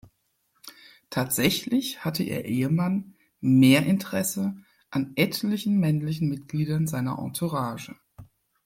[1.11, 4.57] Tatsächlich hatte ihr Ehemann mehr Interesse
[4.89, 7.93] an etlichen männlichen Mitgliedern seiner Entourage.